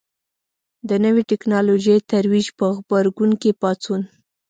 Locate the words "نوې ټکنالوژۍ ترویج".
1.05-2.47